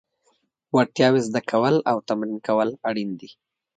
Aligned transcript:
وړتیاوې 0.75 1.21
زده 1.27 1.41
کول 1.51 1.75
او 1.89 1.97
تمرین 2.07 2.37
کول 2.47 2.69
اړین 2.89 3.09
دي. 3.19 3.29